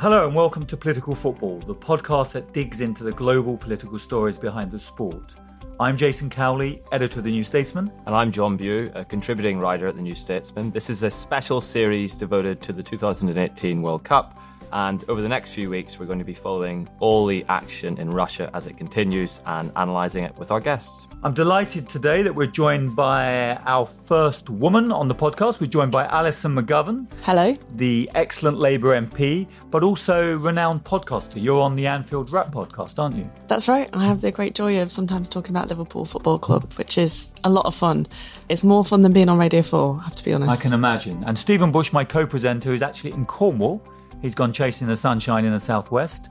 [0.00, 4.38] Hello and welcome to Political Football, the podcast that digs into the global political stories
[4.38, 5.34] behind the sport.
[5.78, 7.92] I'm Jason Cowley, editor of The New Statesman.
[8.06, 10.70] And I'm John Bew, a contributing writer at The New Statesman.
[10.70, 14.38] This is a special series devoted to the 2018 World Cup.
[14.72, 18.10] And over the next few weeks, we're going to be following all the action in
[18.10, 21.06] Russia as it continues and analysing it with our guests.
[21.22, 25.60] I'm delighted today that we're joined by our first woman on the podcast.
[25.60, 27.06] We're joined by Alison McGovern.
[27.22, 27.54] Hello.
[27.74, 31.42] The excellent Labour MP, but also renowned podcaster.
[31.42, 33.30] You're on the Anfield Wrap podcast, aren't you?
[33.48, 33.90] That's right.
[33.92, 37.50] I have the great joy of sometimes talking about Liverpool Football Club, which is a
[37.50, 38.06] lot of fun.
[38.48, 40.50] It's more fun than being on Radio 4, I have to be honest.
[40.50, 41.22] I can imagine.
[41.24, 43.82] And Stephen Bush, my co presenter, is actually in Cornwall.
[44.22, 46.28] He's gone chasing the sunshine in the southwest.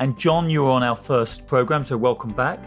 [0.00, 2.58] And John, you were on our first programme, so welcome back.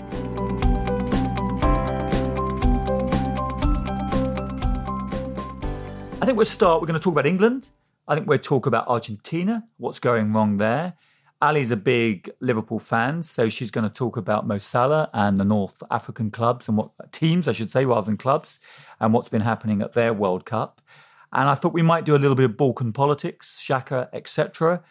[6.21, 6.81] I think we'll start.
[6.81, 7.71] We're going to talk about England.
[8.07, 10.93] I think we'll talk about Argentina, what's going wrong there.
[11.41, 15.43] Ali's a big Liverpool fan, so she's going to talk about Mo Salah and the
[15.43, 18.59] North African clubs and what teams, I should say, rather than clubs,
[18.99, 20.81] and what's been happening at their World Cup.
[21.33, 24.83] And I thought we might do a little bit of Balkan politics, Xhaka, etc.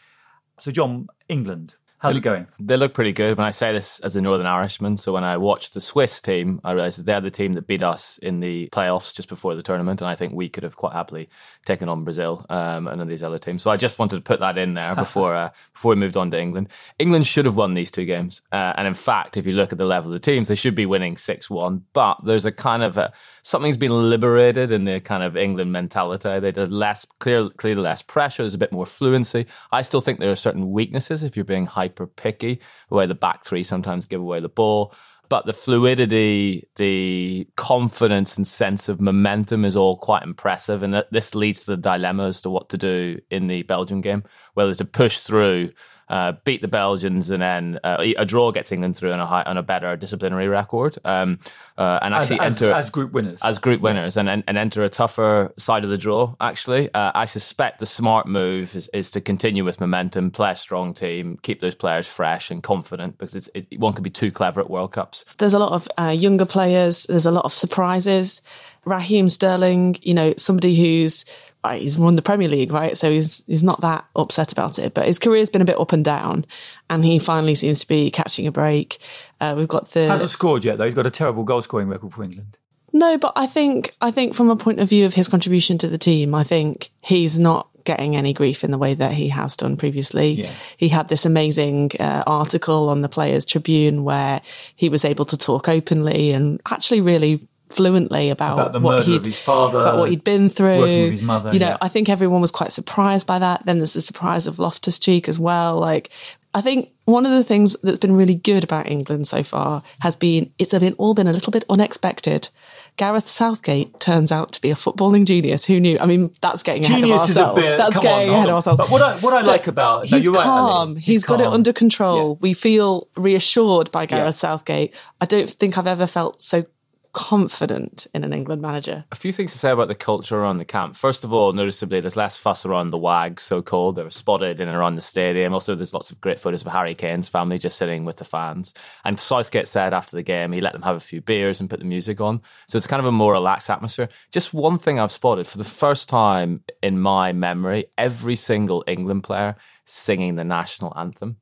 [0.58, 1.74] So, John, England.
[2.00, 2.46] How's it going?
[2.58, 3.36] They look pretty good.
[3.36, 6.58] When I say this as a Northern Irishman, so when I watched the Swiss team,
[6.64, 9.62] I realised that they're the team that beat us in the playoffs just before the
[9.62, 11.28] tournament, and I think we could have quite happily
[11.66, 13.62] taken on Brazil um, and these other teams.
[13.62, 16.30] So I just wanted to put that in there before uh, before we moved on
[16.30, 16.70] to England.
[16.98, 19.76] England should have won these two games, uh, and in fact, if you look at
[19.76, 21.84] the level of the teams, they should be winning six one.
[21.92, 23.12] But there's a kind of a,
[23.42, 26.40] something's been liberated in the kind of England mentality.
[26.40, 28.42] They did less clear, clearly less pressure.
[28.42, 29.44] There's a bit more fluency.
[29.70, 33.44] I still think there are certain weaknesses if you're being hyper picky, where the back
[33.44, 34.94] three sometimes give away the ball.
[35.28, 40.82] But the fluidity, the confidence and sense of momentum is all quite impressive.
[40.82, 44.24] And this leads to the dilemma as to what to do in the Belgium game,
[44.54, 45.70] whether to push through
[46.10, 49.44] uh, beat the Belgians, and then uh, a draw gets England through on a high,
[49.44, 51.38] on a better disciplinary record, um,
[51.78, 54.28] uh, and actually as, enter as, as, group winners, as group winners, yeah.
[54.28, 56.34] and, and enter a tougher side of the draw.
[56.40, 60.56] Actually, uh, I suspect the smart move is, is to continue with momentum, play a
[60.56, 64.32] strong team, keep those players fresh and confident, because it's, it, one can be too
[64.32, 65.24] clever at World Cups.
[65.38, 67.04] There's a lot of uh, younger players.
[67.04, 68.42] There's a lot of surprises.
[68.84, 71.24] Raheem Sterling, you know, somebody who's
[71.68, 72.96] he's won the Premier League, right?
[72.96, 74.94] So he's he's not that upset about it.
[74.94, 76.46] But his career's been a bit up and down,
[76.88, 78.98] and he finally seems to be catching a break.
[79.40, 80.84] Uh, we've got the hasn't scored yet though.
[80.84, 82.56] He's got a terrible goal scoring record for England.
[82.92, 85.88] No, but I think I think from a point of view of his contribution to
[85.88, 89.56] the team, I think he's not getting any grief in the way that he has
[89.56, 90.32] done previously.
[90.32, 90.50] Yeah.
[90.76, 94.42] He had this amazing uh, article on the Players Tribune where
[94.76, 99.78] he was able to talk openly and actually really fluently about, about what he'd father,
[99.78, 101.10] about what he'd been through.
[101.10, 101.76] his Mother, you know, yeah.
[101.80, 103.64] I think everyone was quite surprised by that.
[103.64, 105.78] Then there's the surprise of Loftus Cheek as well.
[105.78, 106.10] Like,
[106.52, 110.16] I think one of the things that's been really good about England so far has
[110.16, 112.48] been it's been all been a little bit unexpected.
[112.96, 115.64] Gareth Southgate turns out to be a footballing genius.
[115.64, 115.96] Who knew?
[116.00, 117.62] I mean, that's getting genius ahead of ourselves.
[117.62, 118.78] Bit, that's getting on, ahead of ourselves.
[118.78, 120.94] But what I, what I like about he's no, calm.
[120.94, 122.30] Right, he's, he's got it under control.
[122.30, 122.38] Yeah.
[122.40, 124.30] We feel reassured by Gareth Yeah.
[124.32, 124.94] Southgate.
[125.20, 126.66] I don't think I've ever felt so
[127.12, 129.04] confident in an England manager.
[129.10, 130.96] A few things to say about the culture around the camp.
[130.96, 133.96] First of all, noticeably, there's less fuss around the wags, so called.
[133.96, 135.54] They were spotted in and around the stadium.
[135.54, 138.74] Also, there's lots of great photos of Harry Kane's family just sitting with the fans.
[139.04, 141.80] And Southgate said after the game, he let them have a few beers and put
[141.80, 142.40] the music on.
[142.68, 144.08] So it's kind of a more relaxed atmosphere.
[144.30, 149.24] Just one thing I've spotted for the first time in my memory, every single England
[149.24, 151.36] player singing the national anthem.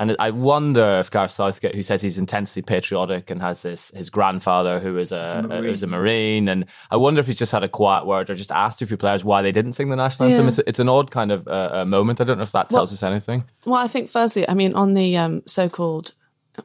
[0.00, 4.08] And I wonder if Gareth Southgate, who says he's intensely patriotic and has this his
[4.08, 7.62] grandfather who is a, a, was a marine, and I wonder if he's just had
[7.62, 10.30] a quiet word or just asked a few players why they didn't sing the national
[10.30, 10.46] anthem.
[10.46, 10.48] Yeah.
[10.48, 12.20] It's, it's an odd kind of uh, moment.
[12.20, 13.44] I don't know if that tells well, us anything.
[13.66, 16.14] Well, I think firstly, I mean, on the um, so-called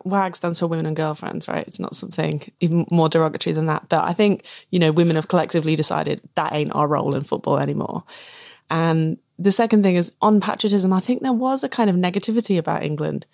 [0.05, 1.67] WAG stands for women and girlfriends, right?
[1.67, 3.89] It's not something even more derogatory than that.
[3.89, 7.57] But I think, you know, women have collectively decided that ain't our role in football
[7.57, 8.05] anymore.
[8.69, 12.57] And the second thing is on patriotism, I think there was a kind of negativity
[12.57, 13.25] about England.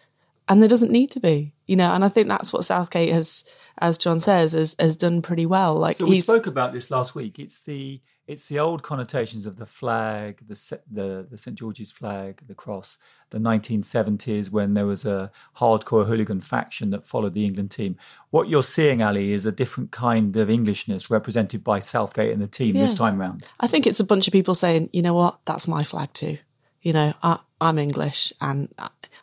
[0.47, 3.45] And there doesn't need to be, you know, and I think that's what Southgate has,
[3.81, 5.75] as John says, has, has done pretty well.
[5.75, 7.39] Like so we spoke about this last week.
[7.39, 12.41] It's the it's the old connotations of the flag, the the the St George's flag,
[12.47, 12.97] the cross,
[13.31, 17.97] the 1970s when there was a hardcore hooligan faction that followed the England team.
[18.29, 22.47] What you're seeing, Ali, is a different kind of Englishness represented by Southgate and the
[22.47, 22.83] team yeah.
[22.83, 23.47] this time round.
[23.59, 26.37] I think it's a bunch of people saying, you know what, that's my flag too.
[26.81, 28.73] You know, I, am English and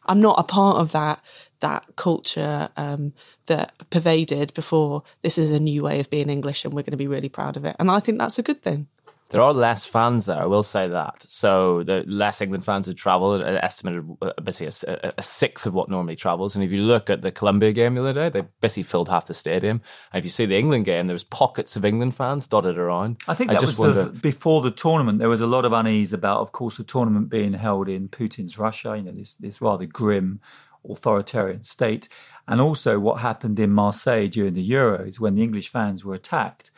[0.04, 1.22] I'm not a part of that
[1.60, 3.12] that culture um,
[3.46, 6.96] that pervaded before this is a new way of being English and we're going to
[6.96, 7.76] be really proud of it.
[7.78, 8.88] And I think that's a good thing.
[9.30, 11.22] There are less fans there, I will say that.
[11.28, 15.74] So the less England fans who travel, an estimated uh, basically a, a, sixth of
[15.74, 16.54] what normally travels.
[16.54, 19.26] And if you look at the Colombia game the other day, they basically filled half
[19.26, 19.82] the stadium.
[20.12, 23.18] And if you see the England game, there was pockets of England fans dotted around.
[23.28, 24.04] I think that I was wonder...
[24.04, 25.18] the, before the tournament.
[25.18, 28.58] There was a lot of unease about, of course, the tournament being held in Putin's
[28.58, 28.96] Russia.
[28.96, 30.40] You know, this this rather grim
[30.88, 32.08] authoritarian state,
[32.46, 36.70] and also what happened in Marseille during the Euros when the English fans were attacked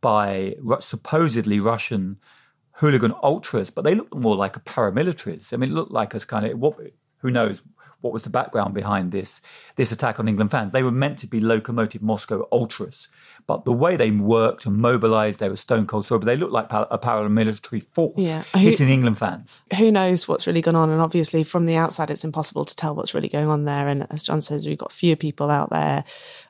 [0.00, 2.18] by supposedly Russian
[2.78, 5.52] hooligan ultras, but they looked more like paramilitaries.
[5.52, 6.76] I mean, it looked like us kind of
[7.18, 7.62] who knows
[8.04, 9.40] what was the background behind this
[9.76, 10.72] this attack on England fans.
[10.72, 13.08] They were meant to be Lokomotiv Moscow ultras,
[13.46, 16.26] but the way they worked and mobilised, they were stone cold sober.
[16.26, 18.42] They looked like a paramilitary force yeah.
[18.52, 19.58] who, hitting England fans.
[19.78, 20.90] Who knows what's really gone on?
[20.90, 23.88] And obviously, from the outside, it's impossible to tell what's really going on there.
[23.88, 26.04] And as John says, we've got fewer people out there,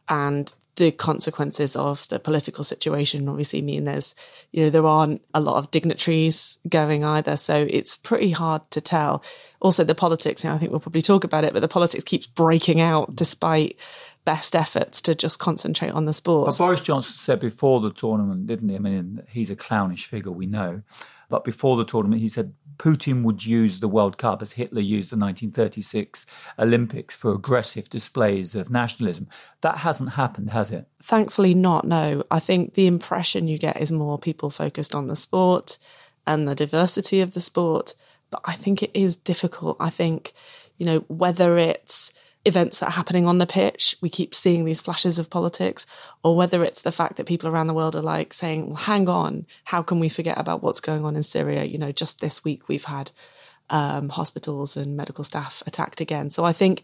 [0.08, 4.14] and the consequences of the political situation obviously mean there's
[4.52, 8.80] you know there aren't a lot of dignitaries going either so it's pretty hard to
[8.80, 9.22] tell
[9.60, 12.04] also the politics you know, i think we'll probably talk about it but the politics
[12.04, 13.76] keeps breaking out despite
[14.24, 16.48] best efforts to just concentrate on the sport.
[16.48, 18.76] But Boris Johnson said before the tournament, didn't he?
[18.76, 20.82] I mean, he's a clownish figure, we know.
[21.28, 25.10] But before the tournament, he said Putin would use the World Cup as Hitler used
[25.10, 26.26] the 1936
[26.58, 29.28] Olympics for aggressive displays of nationalism.
[29.60, 30.86] That hasn't happened, has it?
[31.02, 31.86] Thankfully, not.
[31.86, 32.24] No.
[32.30, 35.78] I think the impression you get is more people focused on the sport
[36.26, 37.94] and the diversity of the sport.
[38.30, 39.76] But I think it is difficult.
[39.80, 40.32] I think,
[40.78, 42.12] you know, whether it's
[42.44, 45.86] events that are happening on the pitch, we keep seeing these flashes of politics,
[46.22, 49.08] or whether it's the fact that people around the world are like saying, well, hang
[49.08, 51.64] on, how can we forget about what's going on in Syria?
[51.64, 53.10] You know, just this week we've had
[53.70, 56.30] um, hospitals and medical staff attacked again.
[56.30, 56.82] So I think,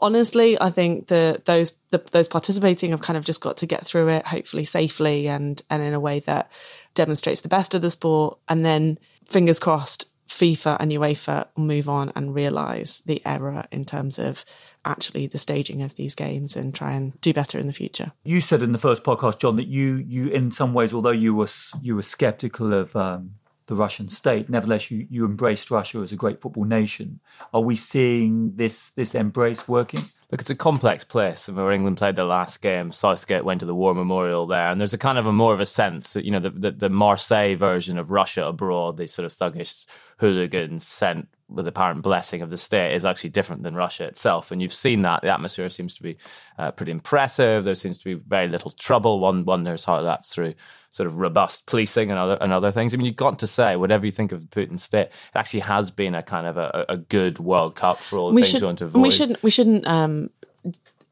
[0.00, 3.84] honestly, I think the those the, those participating have kind of just got to get
[3.84, 6.50] through it, hopefully safely and and in a way that
[6.94, 12.12] demonstrates the best of the sport, and then fingers crossed FIFA and UEFA move on
[12.16, 14.44] and realize the error in terms of
[14.84, 18.10] actually the staging of these games and try and do better in the future.
[18.24, 21.36] You said in the first podcast, John, that you you in some ways, although you
[21.36, 21.46] were
[21.80, 23.36] you were skeptical of um,
[23.66, 27.20] the Russian state, nevertheless you you embraced Russia as a great football nation.
[27.52, 30.00] Are we seeing this this embrace working?
[30.34, 31.48] Look, it's a complex place.
[31.48, 34.92] Where England played their last game, Southgate went to the War Memorial there, and there's
[34.92, 37.54] a kind of a more of a sense that you know the, the, the Marseille
[37.54, 39.86] version of Russia abroad, these sort of thuggish
[40.18, 44.50] hooligans sent with apparent blessing of the state is actually different than Russia itself.
[44.50, 46.16] And you've seen that the atmosphere seems to be
[46.58, 47.64] uh, pretty impressive.
[47.64, 49.20] There seems to be very little trouble.
[49.20, 50.54] One wonders how that's through
[50.90, 52.94] sort of robust policing and other and other things.
[52.94, 55.60] I mean, you've got to say, whatever you think of the Putin state, it actually
[55.60, 58.52] has been a kind of a, a good World Cup for all the we things
[58.52, 59.02] should, you want to avoid.
[59.02, 60.30] We shouldn't we shouldn't um,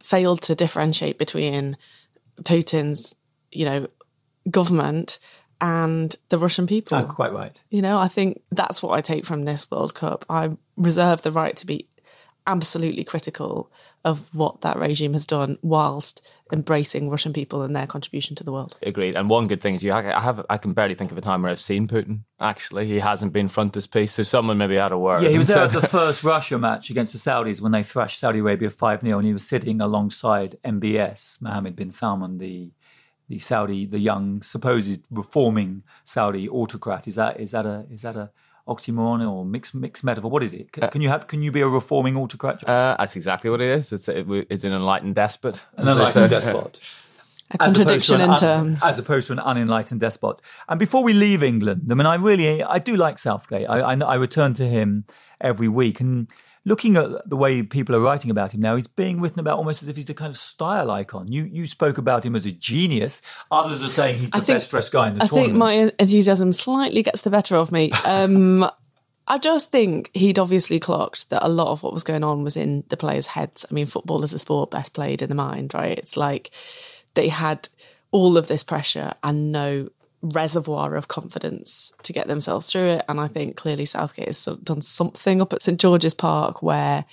[0.03, 1.77] fail to differentiate between
[2.43, 3.15] Putin's,
[3.51, 3.87] you know,
[4.51, 5.19] government
[5.63, 6.99] and the Russian people.
[6.99, 7.59] Oh, quite right.
[7.71, 10.27] You know, I think that's what I take from this World Cup.
[10.29, 11.89] I reserve the right to be
[12.49, 13.71] absolutely critical
[14.05, 18.51] of what that regime has done whilst embracing Russian people and their contribution to the
[18.51, 18.77] world.
[18.83, 19.15] Agreed.
[19.15, 21.43] And one good thing is you I have I can barely think of a time
[21.43, 22.23] where I've seen Putin.
[22.41, 25.23] Actually, he hasn't been frontispiece, so someone maybe had a word.
[25.23, 28.19] Yeah, he was there at the first Russia match against the Saudis when they thrashed
[28.19, 32.73] Saudi Arabia 5-0 and he was sitting alongside MBS, Mohammed bin Salman, the
[33.33, 37.09] the Saudi, the young, supposed reforming Saudi autocrat.
[37.09, 38.31] Is that is that a is that a
[38.69, 40.31] oxymoron or mixed mixed metaphor?
[40.31, 40.71] What is it?
[40.71, 42.63] Can, uh, can, you have can you be a reforming autocrat?
[42.69, 43.91] Uh, that's exactly what it is.
[43.91, 45.63] It's it, it's an enlightened despot.
[45.79, 46.79] An enlightened despot.
[47.53, 50.39] A contradiction in un, terms, as opposed to an unenlightened despot.
[50.69, 53.69] And before we leave England, I mean, I really, I do like Southgate.
[53.69, 55.05] I, I, I return to him
[55.43, 56.29] every week, and
[56.65, 59.83] looking at the way people are writing about him now, he's being written about almost
[59.83, 61.31] as if he's a kind of style icon.
[61.31, 63.23] You you spoke about him as a genius.
[63.51, 65.63] Others are saying he's the think, best dressed guy in the I tournament.
[65.63, 67.93] I think my enthusiasm slightly gets the better of me.
[68.07, 68.69] Um,
[69.29, 72.57] I just think he'd obviously clocked that a lot of what was going on was
[72.57, 73.65] in the players' heads.
[73.71, 75.97] I mean, football is a sport best played in the mind, right?
[75.97, 76.51] It's like
[77.15, 77.69] they had
[78.11, 79.89] all of this pressure and no
[80.23, 83.05] reservoir of confidence to get themselves through it.
[83.09, 87.05] And I think clearly Southgate has done something up at St George's Park where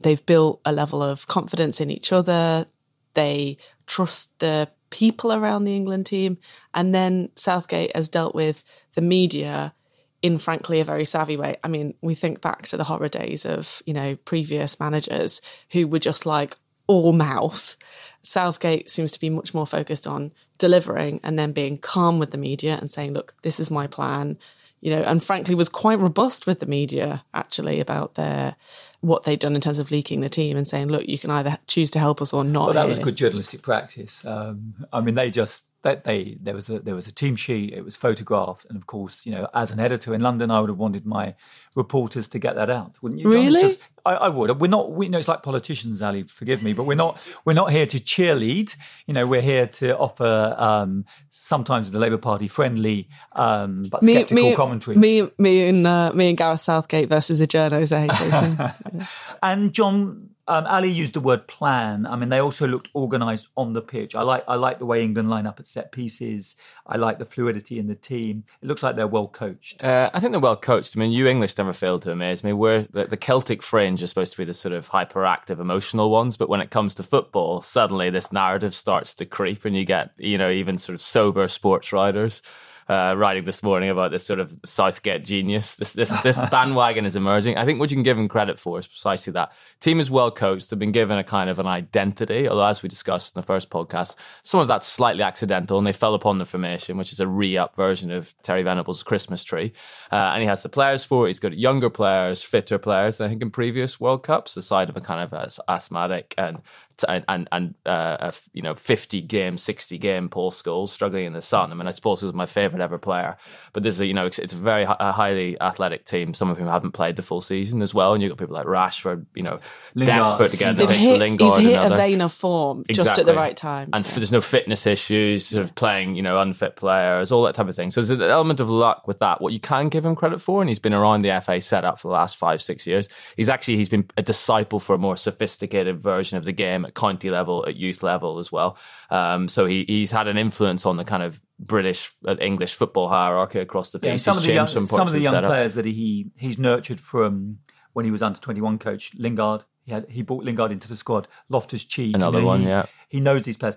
[0.00, 2.66] they've built a level of confidence in each other.
[3.12, 6.38] They trust the people around the England team.
[6.72, 9.74] And then Southgate has dealt with the media
[10.22, 11.56] in frankly a very savvy way.
[11.62, 15.42] I mean, we think back to the horror days of, you know, previous managers
[15.72, 16.56] who were just like
[16.86, 17.76] all mouth.
[18.22, 22.38] Southgate seems to be much more focused on delivering and then being calm with the
[22.38, 24.38] media and saying, look, this is my plan.
[24.80, 28.54] You know, and frankly was quite robust with the media actually about their
[29.00, 31.58] what they'd done in terms of leaking the team and saying, look, you can either
[31.66, 32.66] choose to help us or not.
[32.66, 34.24] Well, that was good journalistic practice.
[34.26, 37.72] Um, I mean, they just that they there was a there was a team sheet.
[37.72, 40.70] It was photographed, and of course, you know, as an editor in London, I would
[40.70, 41.34] have wanted my
[41.76, 43.30] reporters to get that out, wouldn't you?
[43.30, 43.60] Really?
[43.60, 44.60] Just, I, I, would.
[44.60, 44.92] We're not.
[44.92, 46.22] We you know it's like politicians, Ali.
[46.24, 47.20] Forgive me, but we're not.
[47.44, 48.76] We're not here to cheerlead.
[49.06, 54.14] You know, we're here to offer um, sometimes the Labour Party friendly um, but me,
[54.14, 54.96] sceptical me, commentary.
[54.96, 58.06] Me, me, and uh, me and Gareth Southgate versus the journos, eh?
[58.94, 59.06] yeah.
[59.42, 62.06] And John um, Ali used the word plan.
[62.06, 64.14] I mean, they also looked organised on the pitch.
[64.14, 66.56] I like I like the way England line up at set pieces.
[66.86, 68.44] I like the fluidity in the team.
[68.62, 69.82] It looks like they're well coached.
[69.82, 70.96] Uh, I think they're well coached.
[70.96, 72.52] I mean, you English never fail to amaze me.
[72.52, 76.36] We're the, the, Celtic fringe are supposed to be the sort of hyperactive, emotional ones,
[76.36, 80.10] but when it comes to football, suddenly this narrative starts to creep, and you get
[80.18, 82.42] you know even sort of sober sports writers
[82.88, 85.74] uh, writing this morning about this sort of Southgate genius.
[85.74, 87.56] This this this bandwagon is emerging.
[87.56, 89.52] I think what you can give him credit for is precisely that.
[89.80, 90.70] Team is well coached.
[90.70, 92.48] They've been given a kind of an identity.
[92.48, 95.92] Although, as we discussed in the first podcast, some of that's slightly accidental, and they
[95.92, 99.72] fell upon the formation, which is a re-up version of Terry Venables' Christmas tree.
[100.12, 101.30] Uh, and he has the players for it.
[101.30, 103.18] He's got younger players, fitter players.
[103.18, 106.60] Than I think in previous World Cups, aside of a kind of asthmatic and
[107.08, 111.42] and and uh, a, you know fifty game, sixty game Paul Scholes struggling in the
[111.42, 111.72] sun.
[111.72, 113.36] I mean, I suppose he was my favorite ever player.
[113.72, 116.34] But this is a, you know it's, it's a very a highly athletic team.
[116.34, 118.66] Some of whom haven't played the full season as well, and you've got people like
[118.66, 119.60] Rashford, you know,
[119.94, 120.22] Lingard.
[120.22, 121.60] desperate to get in the hit, Lingard.
[121.60, 123.08] He's hit a vein of form exactly.
[123.08, 124.14] just at the right time, and yeah.
[124.14, 127.74] there's no fitness issues, sort of playing you know unfit players, all that type of
[127.74, 127.90] thing.
[127.90, 129.40] So there's an element of luck with that.
[129.40, 132.08] What you can give him credit for, and he's been around the FA setup for
[132.08, 133.08] the last five six years.
[133.36, 136.94] He's actually he's been a disciple for a more sophisticated version of the game at
[136.94, 138.76] county level at youth level as well.
[139.10, 143.08] Um, so he, he's had an influence on the kind of British uh, English football
[143.08, 144.08] hierarchy across the piece.
[144.08, 147.00] Yeah, some, of the young, some, some of the young players that he he's nurtured
[147.00, 147.58] from
[147.92, 149.64] when he was under twenty one coach Lingard.
[149.84, 151.28] He had he brought Lingard into the squad.
[151.48, 152.86] Loftus Cheek, another you know, one, yeah.
[153.08, 153.76] He knows these players.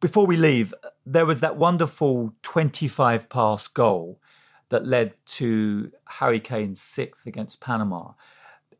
[0.00, 0.74] Before we leave,
[1.06, 4.20] there was that wonderful twenty five pass goal
[4.70, 8.12] that led to Harry Kane's sixth against Panama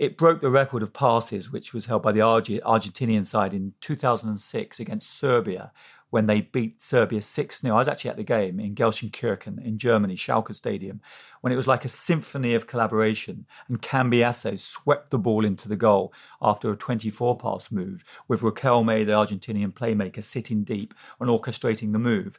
[0.03, 4.81] it broke the record of passes, which was held by the Argentinian side in 2006
[4.81, 5.71] against Serbia
[6.13, 7.75] when they beat Serbia 6 0.
[7.75, 11.01] I was actually at the game in Gelsenkirchen in Germany, Schalke Stadium,
[11.41, 13.47] when it was like a symphony of collaboration.
[13.67, 19.07] And Cambiasso swept the ball into the goal after a 24 pass move, with Riquelme,
[19.07, 22.39] the Argentinian playmaker, sitting deep and orchestrating the move.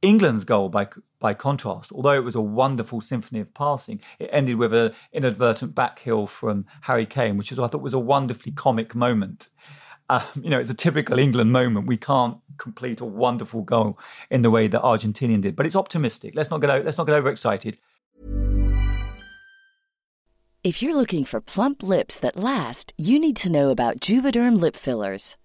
[0.00, 0.86] England's goal, by
[1.18, 5.74] by contrast, although it was a wonderful symphony of passing, it ended with an inadvertent
[5.74, 9.48] backheel from Harry Kane, which is what I thought was a wonderfully comic moment.
[10.10, 11.86] Um, you know, it's a typical England moment.
[11.86, 13.98] We can't complete a wonderful goal
[14.30, 16.34] in the way that Argentinian did, but it's optimistic.
[16.34, 17.78] Let's not get let's not get overexcited.
[20.64, 24.76] If you're looking for plump lips that last, you need to know about Juvederm lip
[24.76, 25.36] fillers.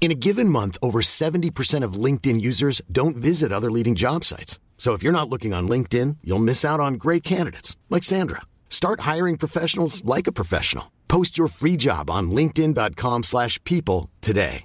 [0.00, 4.60] In a given month, over 70% of LinkedIn users don't visit other leading job sites.
[4.78, 8.42] So if you're not looking on LinkedIn, you'll miss out on great candidates like Sandra.
[8.70, 10.92] Start hiring professionals like a professional.
[11.08, 14.62] Post your free job on linkedin.com/people today.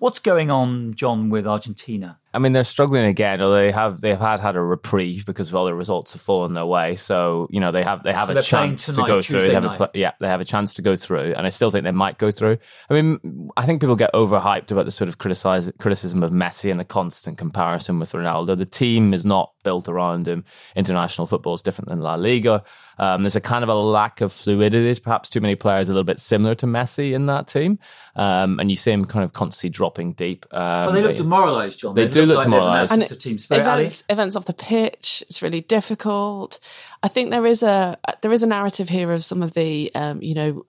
[0.00, 2.18] What's going on, John, with Argentina?
[2.32, 5.54] I mean, they're struggling again, or they have they've had had a reprieve because of
[5.56, 6.94] all the results have fallen their way.
[6.94, 9.42] So you know they have they have So a chance to tonight, go through.
[9.42, 11.70] They have a pl- yeah, they have a chance to go through, and I still
[11.70, 12.58] think they might go through.
[12.88, 16.70] I mean, I think people get overhyped about the sort of criticize, criticism of Messi
[16.70, 18.56] and the constant comparison with Ronaldo.
[18.56, 20.44] The team is not built around him.
[20.76, 22.62] International football is different than La Liga.
[22.98, 24.84] Um, there's a kind of a lack of fluidity.
[24.84, 27.78] There's perhaps too many players a little bit similar to Messi in that team,
[28.14, 30.44] um, and you see him kind of constantly dropping deep.
[30.52, 31.94] Um, Well, they look demoralised, John.
[31.94, 32.92] They do look like there's an demoralised.
[32.92, 33.82] absence team spirit, Ali.
[33.82, 36.58] events events off the pitch it's really difficult
[37.02, 40.22] i think there is a there is a narrative here of some of the um
[40.22, 40.64] you know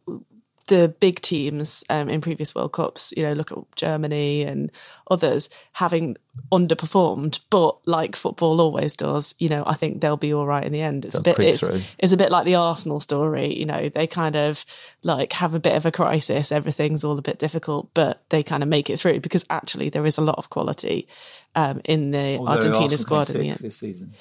[0.71, 4.71] the big teams um, in previous World Cups, you know, look at Germany and
[5.09, 6.15] others having
[6.49, 10.71] underperformed, but like football always does, you know, I think they'll be all right in
[10.71, 11.03] the end.
[11.03, 14.07] It's They'll a bit, it's, it's a bit like the Arsenal story, you know, they
[14.07, 14.65] kind of
[15.03, 18.63] like have a bit of a crisis, everything's all a bit difficult, but they kind
[18.63, 21.05] of make it through because actually there is a lot of quality
[21.53, 23.59] um, in the Although Argentina squad in the end.
[23.59, 24.13] this season.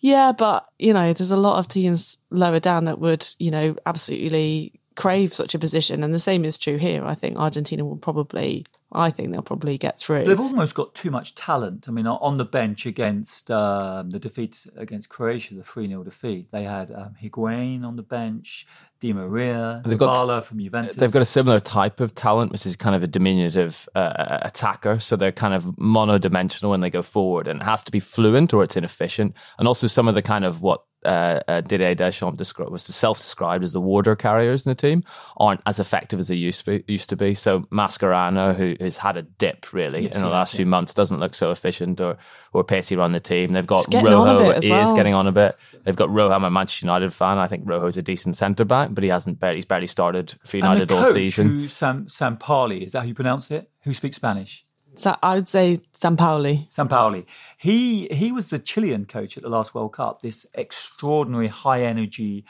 [0.00, 3.76] Yeah, but you know, there's a lot of teams lower down that would, you know,
[3.84, 7.04] absolutely crave such a position, and the same is true here.
[7.04, 10.24] I think Argentina will probably, I think they'll probably get through.
[10.24, 11.88] They've almost got too much talent.
[11.88, 16.50] I mean, on the bench against um, the defeat against Croatia, the 3 0 defeat,
[16.50, 18.66] they had um, Higuain on the bench,
[18.98, 20.96] Di Maria, They've got- from Juventus.
[20.96, 24.98] They've got a similar type of talent, which is kind of a diminutive uh, attacker.
[24.98, 28.52] So they're kind of monodimensional when they go forward, and it has to be fluent
[28.52, 29.36] or it's inefficient.
[29.60, 33.62] And also some of the kind of what uh, uh, Didier Deschamps described was self-described
[33.62, 35.04] as the water carriers in the team
[35.36, 36.92] aren't as effective as they used to be.
[36.92, 37.34] Used to be.
[37.34, 41.20] So Mascherano, who has had a dip really Yes, in the last few months, doesn't
[41.20, 42.16] look so efficient or
[42.52, 43.52] or pacey around the team.
[43.52, 44.96] They've got It's getting on a Rojo is well.
[44.96, 45.56] getting on a bit.
[45.84, 46.34] They've got Rojo.
[46.34, 47.38] I'm a Manchester United fan.
[47.38, 49.38] I think Rojo's a decent centre back, but he hasn't.
[49.38, 51.48] Barely, he's barely started for United all season.
[51.48, 53.70] Who, Sam, Sampali, is that how you pronounce it?
[53.82, 54.62] Who speaks Spanish?
[54.94, 56.68] So I would say Sampaoli.
[56.70, 57.24] Sampaoli.
[57.56, 60.22] He he was the Chilean coach at the last World Cup.
[60.22, 62.44] This extraordinary high energy,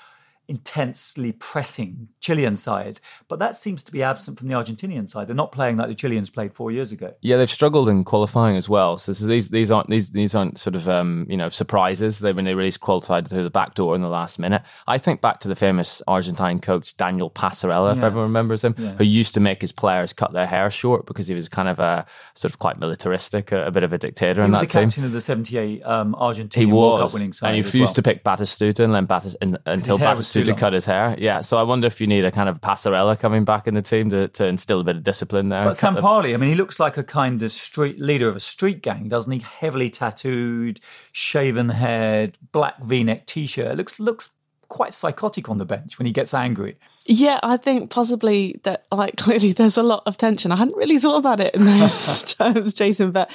[0.48, 5.26] intensely pressing Chilean side, but that seems to be absent from the Argentinian side.
[5.28, 7.14] They're not playing like the Chileans played four years ago.
[7.20, 8.98] Yeah, they've struggled in qualifying as well.
[8.98, 12.18] So, so these these aren't these these aren't sort of um, you know surprises.
[12.20, 14.62] They when they really qualified through the back door in the last minute.
[14.86, 18.04] I think back to the famous Argentine coach Daniel Passarella, if Yes.
[18.04, 18.94] everyone remembers him, Yes.
[18.98, 21.78] who used to make his players cut their hair short because he was kind of
[21.78, 24.66] a sort of quite militaristic, a, a bit of a dictator He in was the
[24.66, 24.84] team.
[24.88, 27.48] captain of the '78 um, He Argentinian World Cup winning side.
[27.48, 27.94] and he refused well.
[27.94, 30.56] to pick Batistuta and then Batis, and, until was too Batistuta long.
[30.56, 31.14] cut his hair.
[31.18, 33.82] Yeah, so I wonder if you need a kind of Passarella coming back in the
[33.82, 35.64] team to, to instill a bit of discipline there.
[35.64, 38.36] But Cut the- Sampali, I mean, he looks like a kind of street leader of
[38.36, 39.38] a street gang, doesn't he?
[39.40, 40.80] Heavily tattooed,
[41.12, 43.76] shaven head, black V-neck t-shirt.
[43.76, 44.30] Looks looks
[44.68, 46.76] quite psychotic on the bench when he gets angry.
[47.06, 50.52] Yeah, I think possibly that, like, clearly there's a lot of tension.
[50.52, 53.30] I hadn't really thought about it in those terms, Jason, but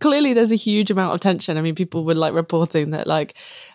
[0.00, 1.56] clearly there's a huge amount of tension.
[1.56, 3.32] I mean, people were like reporting that, like,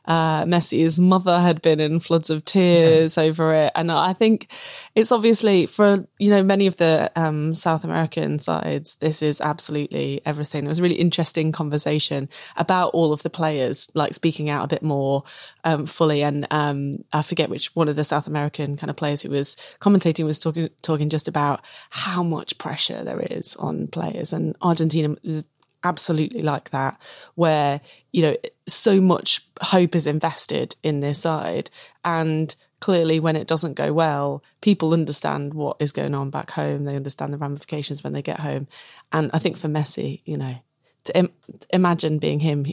[0.10, 3.72] uh, Messi's mother had been in floods of tears over it.
[3.76, 4.52] And I think
[4.96, 10.22] it's obviously for, you know, many of the um, South American sides, this is absolutely
[10.26, 10.64] everything.
[10.64, 14.68] There was a really interesting conversation about all of the players, like, speaking out a
[14.68, 15.24] bit more
[15.64, 16.24] um, fully.
[16.24, 19.56] And um, I forget which one of the South American kind of players who was
[19.80, 25.16] commentating was talking talking just about how much pressure there is on players, and Argentina
[25.24, 25.46] is
[25.84, 27.00] absolutely like that,
[27.36, 28.36] where you know
[28.68, 31.70] so much hope is invested in this side,
[32.04, 36.86] and clearly when it doesn't go well, people understand what is going on back home.
[36.86, 38.68] They understand the ramifications when they get home,
[39.12, 40.56] and I think for Messi, you know,
[41.06, 41.34] to Im-
[41.72, 42.66] imagine being him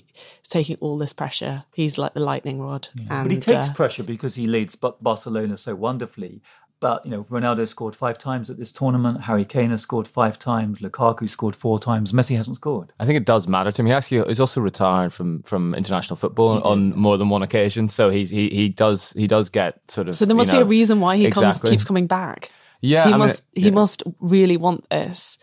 [0.44, 1.64] taking all this pressure.
[1.74, 2.88] He's like the lightning rod.
[2.94, 3.04] Yeah.
[3.10, 6.42] And, but he takes uh, pressure because he leads Barcelona so wonderfully.
[6.78, 9.22] But you know, Ronaldo scored five times at this tournament.
[9.22, 10.80] Harry Kane has scored five times.
[10.80, 12.12] Lukaku scored four times.
[12.12, 12.92] Messi hasn't scored.
[13.00, 13.86] I think it does matter to him.
[13.86, 17.88] He actually is also retired from from international football on more than one occasion.
[17.88, 20.16] So he's he he does he does get sort of.
[20.16, 21.42] So there must you know, be a reason why he exactly.
[21.44, 22.50] comes keeps coming back.
[22.82, 23.70] Yeah, he I mean, must he yeah.
[23.70, 25.38] must really want this.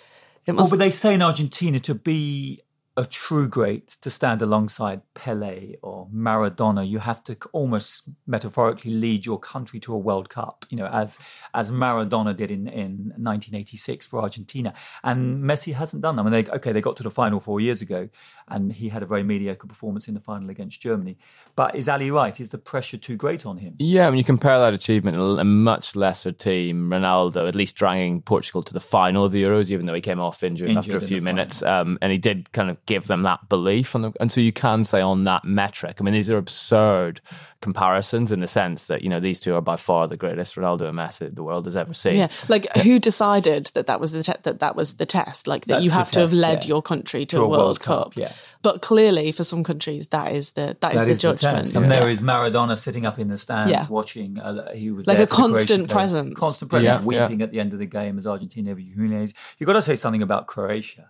[0.45, 2.61] It Well, but they say in Argentina to be
[2.95, 9.25] a true great, to stand alongside Pele or Maradona, you have to almost metaphorically lead
[9.25, 10.65] your country to a World Cup.
[10.69, 11.17] You know, as
[11.55, 16.21] as Maradona did in in 1986 for Argentina, and Messi hasn't done that.
[16.21, 18.09] I mean, they, okay, they got to the final four years ago,
[18.47, 21.17] and he had a very mediocre performance in the final against Germany.
[21.55, 22.39] But is Ali right?
[22.39, 23.75] Is the pressure too great on him?
[23.79, 28.21] Yeah, when you compare that achievement, a a much lesser team, Ronaldo at least dragging
[28.21, 30.97] Portugal to the final of the Euros, even though he came off injured, Injured after
[30.97, 33.95] a few minutes, um, and he did kind of give them that belief.
[33.95, 37.21] On the, and so you can say on that metric, I mean, these are absurd
[37.63, 40.81] comparisons in the sense that you know these two are by far the greatest Ronaldo
[40.89, 42.17] and Messi the world has ever seen.
[42.17, 45.47] Yeah, like who decided that that was the te- that that was the test?
[45.47, 46.67] Like that That's you have to have led yeah.
[46.73, 48.15] your country to, To a World, Cup.
[48.15, 48.33] yeah.
[48.61, 51.57] But clearly, for some countries, that is the that is That the is the judgment.
[51.67, 51.75] test.
[51.75, 53.87] And there is Maradona sitting up in the stands Yeah.
[53.87, 54.37] watching.
[54.39, 56.39] Uh, he was Like a for the Croatian constant presence.
[56.39, 57.05] constant presence, Yeah, yeah.
[57.27, 59.33] weeping at the end of the game as Argentina humiliates.
[59.57, 61.09] You've got to say something about Croatia.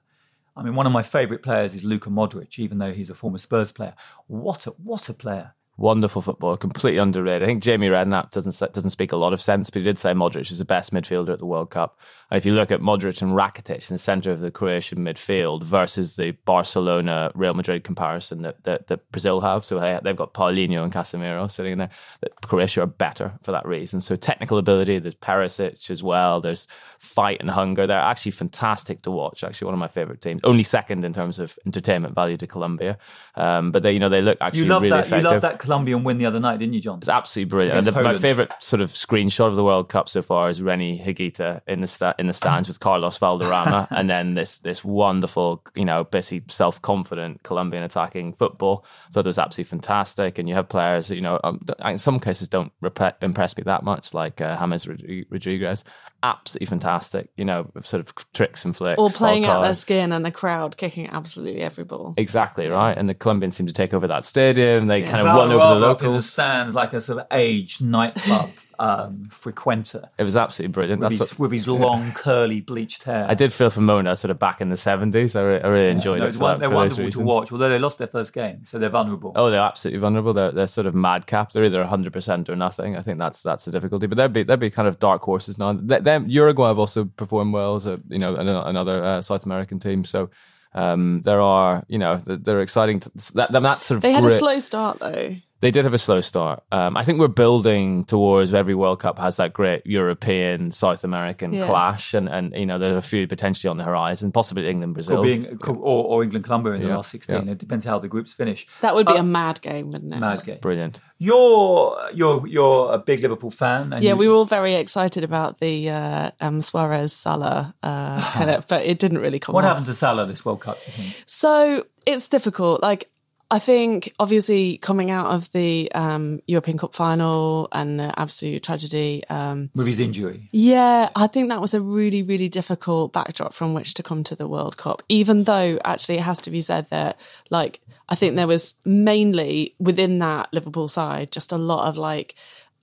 [0.55, 3.39] I mean, one of my favourite players is Luka Modric, even though he's a former
[3.39, 3.95] Spurs player.
[4.27, 5.55] What a what a player!
[5.75, 7.41] Wonderful footballer, completely underrated.
[7.41, 10.11] I think Jamie Redknapp doesn't doesn't speak a lot of sense, but he did say
[10.13, 11.97] Modric is the best midfielder at the World Cup.
[12.29, 15.63] And if you look at Modric and Rakitic in the centre of the Croatian midfield
[15.63, 20.33] versus the Barcelona Real Madrid comparison that, that, that Brazil have, so they, they've got
[20.33, 21.89] Paulinho and Casemiro sitting in there.
[22.21, 23.99] That Croatia are better for that reason.
[23.99, 26.39] So technical ability, there's Perisic as well.
[26.39, 26.67] There's
[26.99, 27.87] fight and hunger.
[27.87, 29.43] They're actually fantastic to watch.
[29.43, 30.41] Actually, one of my favourite teams.
[30.43, 32.97] Only second in terms of entertainment value to Colombia,
[33.35, 35.05] um, but they you know they look actually You love really that.
[35.07, 35.41] effective.
[35.63, 36.99] You love Colombian win the other night, didn't you, John?
[36.99, 37.87] It's absolutely brilliant.
[37.87, 41.03] And the, my favorite sort of screenshot of the World Cup so far is René
[41.03, 45.63] Higuita in the sta- in the stands with Carlos Valderrama, and then this this wonderful,
[45.75, 48.85] you know, busy, self confident Colombian attacking football.
[49.09, 50.37] I thought it was absolutely fantastic.
[50.37, 53.83] And you have players, you know, um, in some cases don't repre- impress me that
[53.83, 54.87] much, like uh, James
[55.29, 55.83] Rodriguez.
[56.21, 57.29] Absolutely fantastic.
[57.35, 58.97] You know, sort of tricks and flicks.
[58.97, 62.13] All playing out their skin and the crowd kicking absolutely every ball.
[62.15, 64.87] Exactly right, and the Colombians seem to take over that stadium.
[64.87, 67.81] They kind of run over the up in the stands like a sort of aged
[67.83, 70.99] nightclub um, frequenter It was absolutely brilliant.
[71.01, 73.25] with That's his, what, with his long curly bleached hair.
[73.29, 75.39] I did feel for Mona sort of back in the 70s.
[75.39, 76.35] I, re- I really enjoyed No, it.
[76.37, 79.31] one- that- they're wonderful to watch, although they lost their first game, so they're vulnerable.
[79.35, 80.33] Oh, they're absolutely vulnerable.
[80.33, 81.51] They're, they're sort of madcap.
[81.51, 82.97] They're either 100% or nothing.
[82.97, 84.07] I think that's that's the difficulty.
[84.07, 85.73] But they'd be they'd be kind of dark horses now.
[85.73, 89.79] They, them, Uruguay have also performed well as a you know another uh, South American
[89.79, 90.03] team.
[90.03, 90.29] So
[90.75, 92.99] um, there are you know they're, they're exciting.
[93.01, 95.35] To, that, that sort of They had a slow start though.
[95.63, 96.61] They did have a slow start.
[96.73, 101.53] Um, I think we're building towards every World Cup has that great European South American
[101.53, 101.65] Yeah.
[101.65, 104.93] clash, and, and you know there are a few potentially on the horizon, possibly England,
[104.93, 105.19] Brazil.
[105.19, 107.45] Or, being, or, or England Colombia in the last 16.
[107.45, 107.51] yeah.
[107.53, 108.67] It depends how the groups finish.
[108.81, 110.19] That would be Uh, a mad game, wouldn't it?
[110.19, 110.59] Mad game.
[110.61, 110.99] Brilliant.
[111.17, 113.93] You're you're you're a big Liverpool fan.
[113.93, 118.21] And Yeah, you- we were all very excited about the uh, um, Suarez Salah, uh,
[118.33, 119.53] kind of, but it didn't really come.
[119.55, 119.69] What off.
[119.69, 120.77] happened to Salah this World Cup?
[120.85, 121.23] You think?
[121.25, 122.81] So it's difficult.
[122.81, 123.09] Like
[123.53, 129.23] I think, obviously, coming out of the um, European Cup final and the absolute tragedy.
[129.29, 133.75] Um, With his injury, yeah, I think that was a really, really difficult backdrop from
[133.75, 135.03] which to come to the World Cup.
[135.07, 137.19] Even though, actually, it has to be said that,
[137.51, 142.33] like, I think there was mainly within that Liverpool side just a lot of like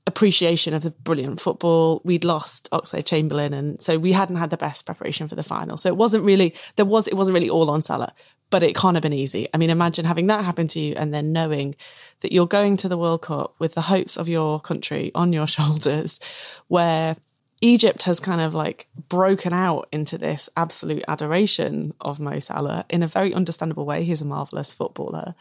[0.07, 2.01] appreciation of the brilliant football.
[2.05, 5.77] We'd lost Oxlade Chamberlain, and so we hadn't had the best preparation for the final.
[5.77, 8.15] So it wasn't really there was it wasn't really all on Salah,
[8.51, 9.49] but it can't have been easy.
[9.55, 11.77] I mean, imagine having that happen to you and then knowing
[12.21, 15.47] that you're going to the World Cup with the hopes of your country on your
[15.47, 16.21] shoulders,
[16.69, 17.17] where
[17.61, 23.03] Egypt has kind of like broken out into this absolute adoration of Mo Salah in
[23.03, 24.05] a very understandable way.
[24.05, 25.35] He's a marvelous footballer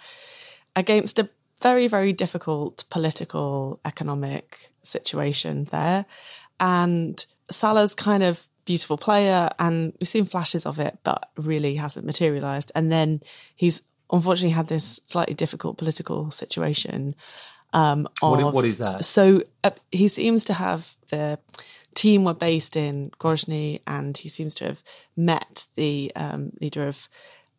[0.75, 1.29] against a
[1.61, 6.05] very, very difficult political, economic situation there.
[6.59, 12.05] And Salah's kind of beautiful player, and we've seen flashes of it, but really hasn't
[12.05, 12.71] materialized.
[12.75, 13.19] And then
[13.55, 17.15] he's unfortunately had this slightly difficult political situation.
[17.73, 19.05] Um, What what is that?
[19.05, 21.39] So uh, he seems to have the
[21.95, 24.83] team were based in Grozny, and he seems to have
[25.15, 27.09] met the um, leader of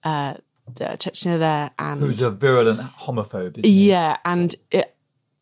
[0.04, 0.34] uh,
[0.74, 3.58] the Chechnya there, and Who's a virulent homophobe?
[3.58, 3.88] Isn't he?
[3.90, 4.94] yeah, and it,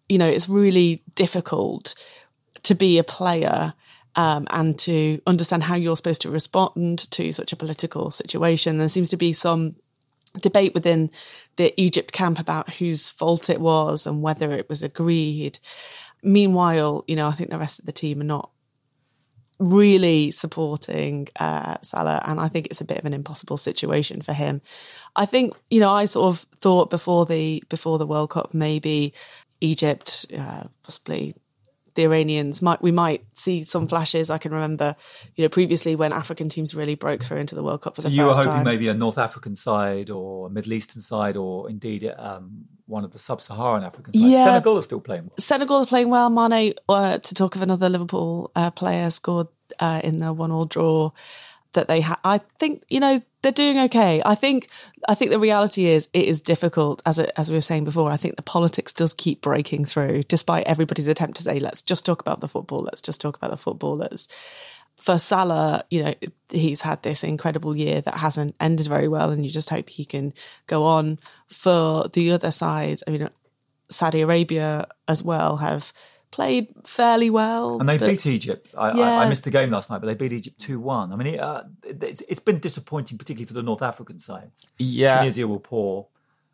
[0.08, 1.94] you know, it's really difficult
[2.62, 3.74] to be a player
[4.16, 8.78] um, and to understand how you're supposed to respond to such a political situation.
[8.78, 9.76] There seems to be some
[10.40, 11.10] debate within
[11.56, 15.58] the Egypt camp about whose fault it was and whether it was agreed.
[16.22, 18.50] Meanwhile, you know, I think the rest of the team are not
[19.58, 24.32] really supporting uh, Salah, and I think it's a bit of an impossible situation for
[24.32, 24.60] him.
[25.16, 29.14] I think you know I sort of thought before the before the World Cup maybe
[29.60, 31.34] Egypt, uh, possibly
[31.98, 34.30] the Iranians might we might see some flashes.
[34.30, 34.94] I can remember
[35.34, 38.08] you know previously when African teams really broke through into the World Cup for So
[38.08, 38.64] the you were hoping time.
[38.64, 43.12] maybe a North African side or a Middle Eastern side or indeed um, one of
[43.12, 44.24] the sub-Saharan African sides.
[44.24, 44.44] Yeah.
[44.44, 45.34] Senegal is still playing well.
[45.38, 46.30] Senegal is playing well.
[46.30, 49.48] Mane, uh, to talk of another Liverpool uh, player, scored
[49.80, 51.10] uh, in the one-all draw
[51.72, 52.18] that they have.
[52.24, 54.20] I think you know they're doing okay.
[54.24, 54.68] I think
[55.08, 58.10] I think the reality is it is difficult as it, as we were saying before.
[58.10, 62.04] I think the politics does keep breaking through, despite everybody's attempt to say let's just
[62.04, 62.82] talk about the football.
[62.82, 64.28] Let's just talk about the footballers.
[64.96, 66.14] For Salah, you know,
[66.50, 70.04] he's had this incredible year that hasn't ended very well, and you just hope he
[70.04, 70.34] can
[70.66, 71.20] go on.
[71.48, 73.28] For the other side, I mean,
[73.90, 75.92] Saudi Arabia as well have
[76.30, 77.78] played fairly well.
[77.80, 78.74] And they but- beat Egypt.
[78.76, 79.18] I, I, Yeah.
[79.20, 81.12] I missed the game last night, but they beat Egypt 2 1.
[81.12, 84.68] I mean, it, uh, it's, it's been disappointing, particularly for the North African sides.
[84.78, 85.18] Yeah.
[85.20, 86.06] Tunisia were poor.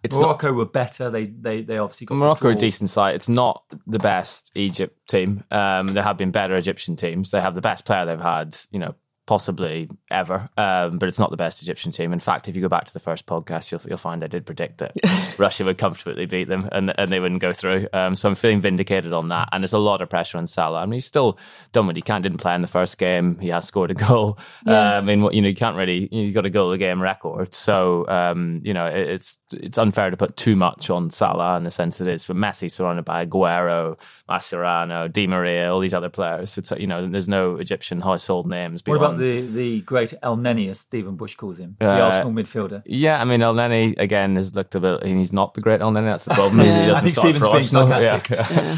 [0.03, 1.09] It's not- Morocco were better.
[1.09, 3.15] They they, they obviously got Morocco a decent side.
[3.15, 5.43] It's not the best Egypt team.
[5.51, 7.31] Um, there have been better Egyptian teams.
[7.31, 8.95] They have the best player they've had, you know,
[9.27, 10.49] possibly ever.
[10.57, 12.13] Um, but it's not the best Egyptian team.
[12.13, 14.47] In fact, if you go back to the first podcast, you'll you'll find I did
[14.47, 14.93] predict that
[15.39, 17.89] Russia would comfortably beat them and and they wouldn't go through.
[17.93, 19.49] Um, so I'm feeling vindicated on that.
[19.53, 20.81] And there's a lot of pressure on Salah.
[20.81, 21.39] I mean, he's still
[21.73, 22.23] done what he can.
[22.23, 23.39] Didn't play in the first game.
[23.39, 24.39] He has scored a goal.
[24.67, 24.99] Yeah.
[24.99, 26.09] Um, I mean, you know, you can't really.
[26.13, 27.55] You have got a goal a game record.
[27.55, 31.65] So um, you know, it, it's it's unfair to put too much on Salah in
[31.65, 36.09] the sense that it's for Messi surrounded by Aguero, Mascherano, Di Maria, all these other
[36.09, 36.59] players.
[36.59, 38.83] It's uh, you know, there's no Egyptian household names.
[38.85, 42.83] What about the, the great Elneny, as Stephen Bush calls him, the Uh, Arsenal midfielder?
[42.87, 45.05] Yeah, I mean, Elneny again has looked a bit.
[45.05, 46.05] He's not the great Elneny.
[46.13, 46.61] That's the problem.
[46.61, 47.89] He I doesn't think Stephen's being Arsenal.
[47.89, 48.39] sarcastic.
[48.51, 48.77] Yeah.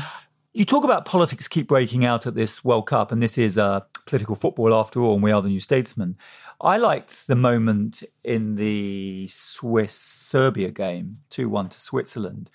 [0.55, 3.81] You talk about politics keep breaking out at this World Cup, and this is uh,
[4.07, 6.17] political football after all, and we are the new statesmen.
[6.63, 12.49] I liked the moment in the Swiss Serbia game, 2 1 to Switzerland,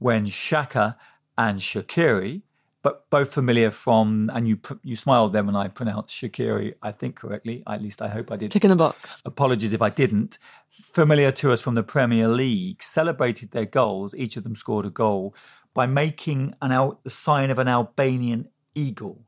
[0.00, 0.96] when Xhaka
[1.36, 2.42] and Shaqiri,
[2.82, 6.92] but both familiar from, and you pr- you smiled then when I pronounced Shaqiri, I
[6.92, 8.50] think correctly, at least I hope I did.
[8.50, 9.22] Tick in the box.
[9.24, 10.38] Apologies if I didn't.
[10.82, 14.14] Familiar to us from the Premier League, celebrated their goals.
[14.14, 15.34] Each of them scored a goal
[15.74, 19.24] by making an out the sign of an Albanian eagle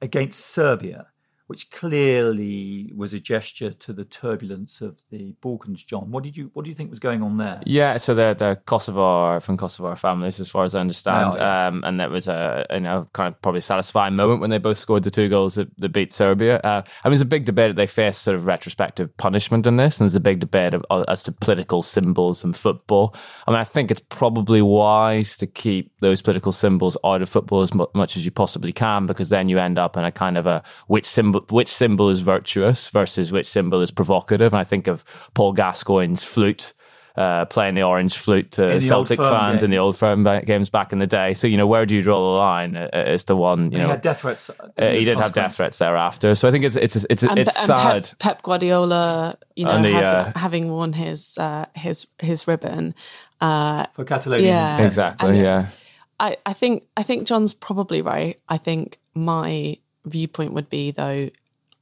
[0.00, 1.06] against Serbia,
[1.48, 5.82] which clearly was a gesture to the turbulence of the Balkans.
[5.82, 7.60] John, what did you what do you think was going on there?
[7.66, 11.66] Yeah, so they're the Kosovo from Kosovo families, as far as I understand, Oh, yeah.
[11.68, 14.78] um, and that was a you know kind of probably satisfying moment when they both
[14.78, 16.58] scored the two goals that, that beat Serbia.
[16.60, 19.76] Uh, I mean, there's a big debate that they face sort of retrospective punishment in
[19.76, 23.14] this, and there's a big debate of, as to political symbols in football.
[23.46, 27.62] I mean, I think it's probably wise to keep those political symbols out of football
[27.62, 30.36] as mu- much as you possibly can, because then you end up in a kind
[30.36, 34.52] of a which symbol which symbol is virtuous versus which symbol is provocative.
[34.52, 36.74] And I think of Paul Gascoigne's flute
[37.16, 39.64] uh, playing the orange flute to the Celtic Firm fans game.
[39.64, 41.34] in the old firm ba- games back in the day.
[41.34, 42.76] So you know, where do you draw the line?
[42.76, 44.48] Uh, As the one you And he know, had death threats.
[44.50, 46.36] uh, he did have death threats thereafter.
[46.36, 48.04] So I think it's it's it's And, it's and sad.
[48.04, 52.94] Pep, Pep Guardiola, you know, the, have- uh, having worn his uh, his his ribbon.
[53.40, 54.46] Uh, for Catalonia.
[54.46, 54.86] Yeah.
[54.86, 55.30] Exactly.
[55.30, 55.66] And- yeah.
[56.20, 58.40] I, I think I think John's probably right.
[58.48, 61.30] I think my viewpoint would be though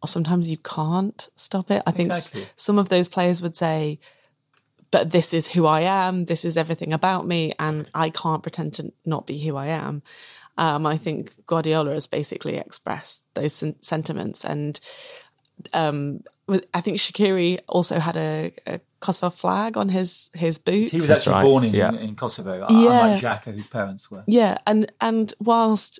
[0.04, 1.82] sometimes you can't stop it.
[1.86, 2.46] I think s- Exactly.
[2.56, 3.98] some of those players would say,
[4.92, 6.26] "But this is who I am.
[6.26, 10.02] This is everything about me, and I can't pretend to not be who I am."
[10.58, 14.78] Um, I think Guardiola has basically expressed those sen- sentiments, and
[15.72, 16.22] um,
[16.72, 20.90] I think Shaqiri also had a, a Kosovo flag on his his boot.
[20.90, 21.92] He was That's actually right, born in, yeah.
[21.92, 22.66] in Kosovo, Yeah.
[22.70, 24.22] unlike Xhaka, whose parents were.
[24.26, 25.98] Yeah, and and whilst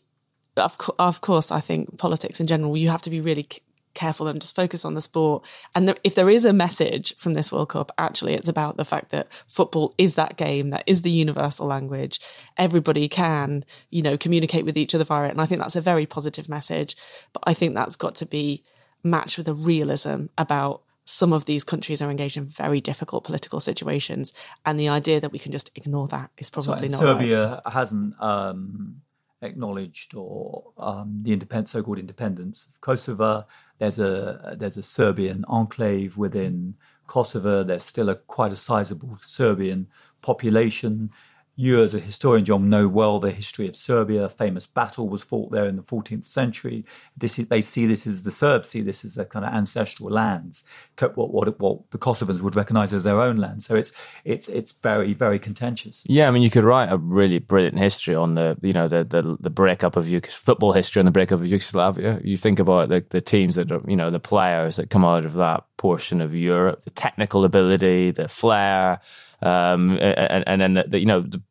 [0.57, 3.61] of co- of course I think politics in general you have to be really c-
[3.95, 5.43] careful and just focus on the sport.
[5.75, 8.85] And there, if there is a message from this World Cup, actually it's about the
[8.85, 12.21] fact that football is that game that is the universal language.
[12.57, 15.81] Everybody can you know communicate with each other via it, and I think that's a
[15.81, 16.97] very positive message.
[17.33, 18.63] But I think that's got to be
[19.03, 23.61] matched with a realism about some of these countries are engaged in very difficult political
[23.61, 24.33] situations,
[24.65, 26.91] and the idea that we can just ignore that is probably right.
[26.91, 27.01] not.
[27.01, 27.73] Serbia right.
[27.73, 29.01] hasn't um,
[29.47, 31.33] acknowledged or um, the
[31.67, 33.47] so-called independence of Kosovo.
[33.79, 36.75] There's a there's a Serbian enclave within
[37.07, 37.65] Kosovo.
[37.65, 39.89] There's still a quite a sizable Serbian
[40.23, 41.11] population
[41.59, 44.25] you as a historian, John, know well the history of Serbia.
[44.25, 46.85] A famous battle was fought there in the 14th century.
[47.17, 50.11] This is, they see this as the Serbs see this as a kind of ancestral
[50.11, 50.65] lands,
[51.01, 53.63] what, what, what the Kosovans would recognise as their own land.
[53.63, 53.91] So it's
[54.25, 56.05] it's it's very very contentious.
[56.07, 59.05] Yeah, I mean, you could write a really brilliant history on the you know the
[59.05, 62.21] the, the breakup of Yugos- football history on the breakup of Yugoslavia.
[62.23, 65.25] You think about the the teams that are you know the players that come out
[65.25, 69.01] of that portion of Europe, the technical ability, the flair
[69.43, 71.43] um, and, and, then the, you know the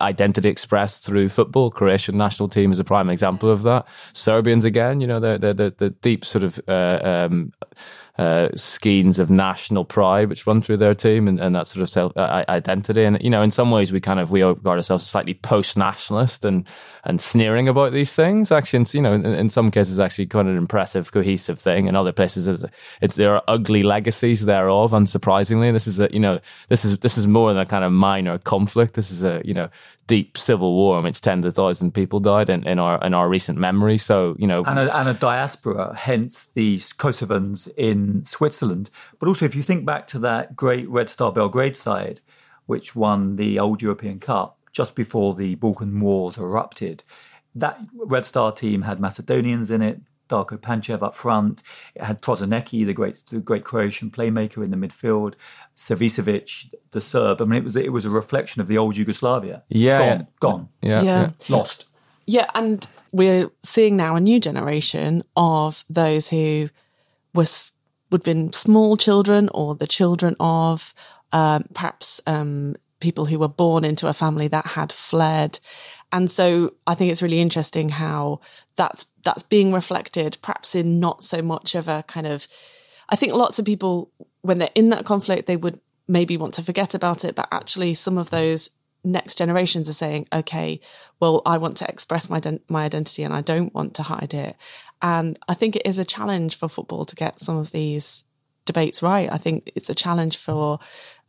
[0.00, 1.70] identity expressed through football.
[1.70, 3.86] Croatian national team is a prime example of that.
[4.12, 7.52] Serbians again, you know, the the the, deep sort of uh, um,
[8.18, 11.90] uh, skeins of national pride which run through their team and, and that sort of
[11.90, 13.04] self uh, identity.
[13.04, 16.44] And you know, in some ways, we kind of we regard ourselves as slightly post-nationalist
[16.44, 16.66] and
[17.04, 18.50] and sneering about these things.
[18.50, 21.86] Actually, you know, in, in, some cases, actually quite an impressive, cohesive thing.
[21.86, 22.64] In other places, it's,
[23.00, 24.92] it's there are ugly legacies thereof.
[24.92, 27.92] Unsurprisingly, this is a you know this is this is more than a kind of
[27.92, 28.94] minor conflict.
[28.94, 29.68] This is a you know
[30.06, 33.14] deep civil war in which tens of thousands of people died in, in our in
[33.14, 33.98] our recent memory.
[33.98, 38.90] So you know, and a, and a diaspora, hence the Kosovans in Switzerland.
[39.18, 42.20] But also, if you think back to that great Red Star Belgrade side,
[42.66, 47.02] which won the old European Cup just before the Balkan Wars erupted,
[47.54, 50.00] that Red Star team had Macedonians in it.
[50.28, 51.62] Darko Panchev up front.
[51.94, 55.34] It had Prosinecki, the great, the great Croatian playmaker in the midfield.
[55.76, 57.40] Savicevic, the Serb.
[57.40, 59.62] I mean, it was it was a reflection of the old Yugoslavia.
[59.68, 60.24] Yeah, gone, yeah.
[60.40, 60.68] gone.
[60.82, 61.20] Yeah, Yeah.
[61.20, 61.30] yeah.
[61.48, 61.86] lost.
[62.26, 66.70] Yeah, and we're seeing now a new generation of those who
[67.34, 67.72] was
[68.10, 70.94] would have been small children or the children of
[71.32, 75.60] um, perhaps um, people who were born into a family that had fled.
[76.10, 78.40] And so I think it's really interesting how
[78.76, 82.48] that's that's being reflected, perhaps in not so much of a kind of.
[83.10, 86.62] I think lots of people, when they're in that conflict, they would maybe want to
[86.62, 88.70] forget about it, but actually, some of those
[89.04, 90.80] next generations are saying, okay,
[91.20, 94.56] well, I want to express my my identity and I don't want to hide it.
[95.02, 98.24] And I think it is a challenge for football to get some of these
[98.64, 99.30] debates right.
[99.30, 100.78] I think it's a challenge for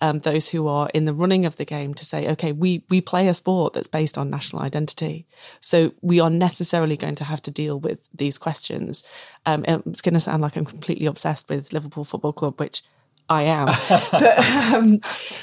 [0.02, 3.02] um, those who are in the running of the game to say, okay, we we
[3.02, 5.26] play a sport that's based on national identity,
[5.62, 9.04] so we are necessarily going to have to deal with these questions.
[9.46, 12.82] Um, it's going to sound like I'm completely obsessed with Liverpool Football Club, which
[13.30, 13.68] I am,
[14.12, 14.40] but,
[14.74, 15.00] um,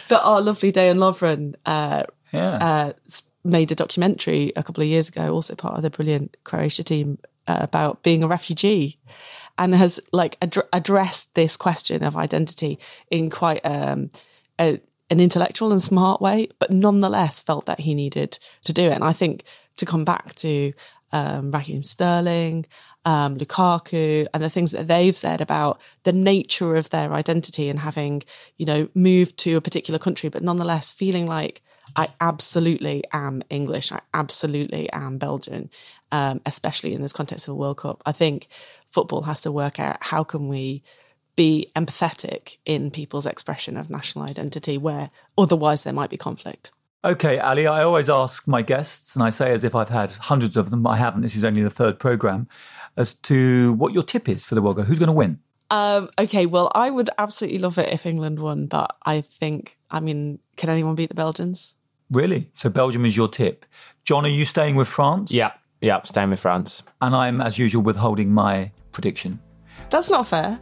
[0.08, 2.58] but our lovely Dejan Lovren uh, Yeah.
[2.60, 2.92] uh,
[3.44, 7.18] made a documentary a couple of years ago, also part of the brilliant Croatia team,
[7.48, 8.98] uh, about being a refugee,
[9.58, 12.78] and has like ad- addressed this question of identity
[13.10, 14.10] in quite um,
[14.60, 18.94] a, an intellectual and smart way, but nonetheless felt that he needed to do it.
[18.94, 19.44] And I think
[19.76, 20.72] to come back to
[21.12, 22.66] um, Raheem Sterling,
[23.04, 27.78] um, Lukaku, and the things that they've said about the nature of their identity and
[27.78, 28.22] having,
[28.56, 31.62] you know, moved to a particular country, but nonetheless feeling like
[31.96, 33.92] I absolutely am English.
[33.92, 35.68] I absolutely am Belgian,
[36.10, 38.02] um, especially in this context of a World Cup.
[38.06, 38.48] I think
[38.90, 40.84] football has to work out how can we
[41.36, 46.72] be empathetic in people's expression of national identity where otherwise there might be conflict.
[47.04, 50.56] Okay, Ali, I always ask my guests, and I say as if I've had hundreds
[50.56, 52.48] of them, I haven't, this is only the third program,
[52.96, 54.86] as to what your tip is for the World Cup.
[54.86, 55.40] Who's going to win?
[55.70, 59.98] Um, okay, well, I would absolutely love it if England won, but I think, I
[59.98, 61.74] mean, can anyone beat the Belgians?
[62.08, 62.50] Really?
[62.54, 63.66] So Belgium is your tip.
[64.04, 65.32] John, are you staying with France?
[65.32, 66.84] Yeah, yeah, staying with France.
[67.00, 69.40] And I'm, as usual, withholding my prediction.
[69.92, 70.58] That's not fair.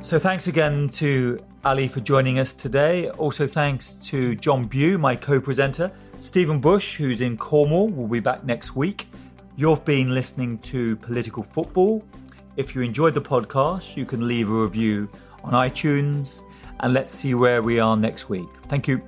[0.00, 3.10] So thanks again to Ali for joining us today.
[3.10, 5.92] Also thanks to John Bew, my co-presenter.
[6.18, 9.08] Stephen Bush, who's in Cornwall, will be back next week.
[9.54, 12.04] You've been listening to Political Football.
[12.56, 15.08] If you enjoyed the podcast, you can leave a review
[15.44, 16.42] on iTunes
[16.80, 18.48] and let's see where we are next week.
[18.66, 19.00] Thank you.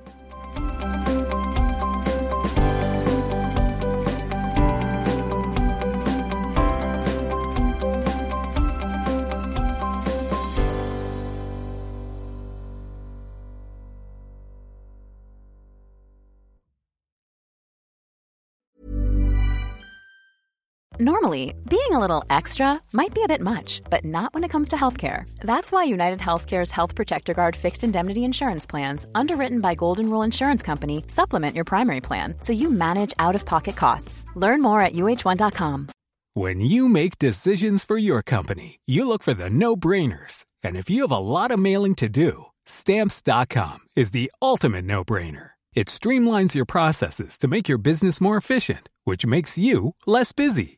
[21.01, 24.67] Normally, being a little extra might be a bit much, but not when it comes
[24.67, 25.27] to healthcare.
[25.39, 30.21] That's why United Healthcare's Health Protector Guard fixed indemnity insurance plans, underwritten by Golden Rule
[30.21, 34.27] Insurance Company, supplement your primary plan so you manage out of pocket costs.
[34.35, 35.87] Learn more at uh1.com.
[36.35, 40.45] When you make decisions for your company, you look for the no brainers.
[40.63, 45.03] And if you have a lot of mailing to do, stamps.com is the ultimate no
[45.03, 45.51] brainer.
[45.73, 50.77] It streamlines your processes to make your business more efficient, which makes you less busy.